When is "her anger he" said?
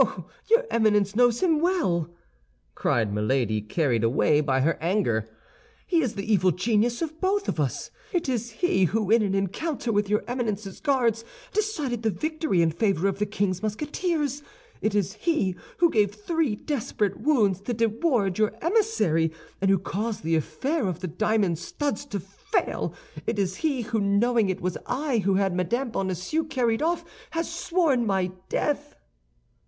4.60-6.00